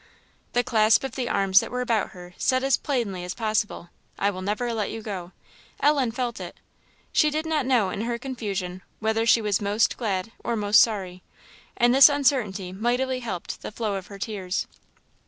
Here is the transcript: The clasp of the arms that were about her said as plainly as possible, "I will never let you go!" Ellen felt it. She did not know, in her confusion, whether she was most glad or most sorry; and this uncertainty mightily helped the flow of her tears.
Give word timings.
The 0.53 0.63
clasp 0.63 1.03
of 1.03 1.11
the 1.11 1.29
arms 1.29 1.59
that 1.59 1.69
were 1.69 1.81
about 1.81 2.09
her 2.09 2.33
said 2.39 2.63
as 2.63 2.75
plainly 2.75 3.23
as 3.23 3.35
possible, 3.35 3.91
"I 4.17 4.31
will 4.31 4.41
never 4.41 4.73
let 4.73 4.89
you 4.89 5.03
go!" 5.03 5.31
Ellen 5.79 6.09
felt 6.11 6.39
it. 6.39 6.59
She 7.13 7.29
did 7.29 7.45
not 7.45 7.67
know, 7.67 7.91
in 7.91 8.01
her 8.01 8.17
confusion, 8.17 8.81
whether 8.99 9.27
she 9.27 9.43
was 9.43 9.61
most 9.61 9.97
glad 9.97 10.31
or 10.43 10.55
most 10.55 10.79
sorry; 10.79 11.21
and 11.77 11.93
this 11.93 12.09
uncertainty 12.09 12.71
mightily 12.71 13.19
helped 13.19 13.61
the 13.61 13.71
flow 13.71 13.93
of 13.93 14.07
her 14.07 14.17
tears. 14.17 14.65